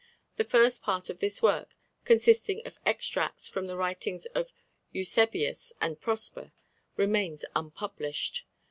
The 0.37 0.43
first 0.43 0.81
part 0.81 1.11
of 1.11 1.19
this 1.19 1.43
work, 1.43 1.75
consisting 2.05 2.65
of 2.65 2.79
extracts 2.87 3.47
from 3.47 3.67
the 3.67 3.77
writings 3.77 4.25
of 4.33 4.51
Eusebius 4.91 5.73
and 5.79 6.01
Prosper, 6.01 6.53
remains 6.97 7.45
unpublished. 7.55 8.45